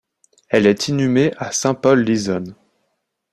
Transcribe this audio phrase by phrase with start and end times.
[0.49, 2.55] Elle est inhumée à Saint-Paul-Lizonne.